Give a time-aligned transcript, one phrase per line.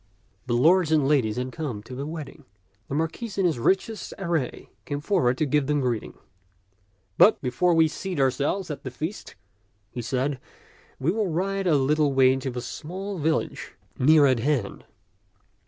[0.47, 2.45] The lords and ladies had come to the wedding.
[2.87, 6.17] The Marquis in his richest array came forward to give them greeting.
[7.19, 9.35] But before we seat ourselves at the feast,"
[9.91, 10.39] he said,"
[10.99, 14.85] we will ride a little way to the small village near at hand."